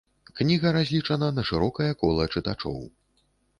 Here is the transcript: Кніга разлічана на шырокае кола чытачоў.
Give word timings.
Кніга 0.37 0.71
разлічана 0.77 1.29
на 1.37 1.45
шырокае 1.51 1.91
кола 2.01 2.29
чытачоў. 2.37 2.83